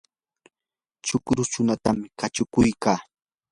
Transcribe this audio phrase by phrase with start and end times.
[1.05, 2.97] chukru chunutam kachuykaa.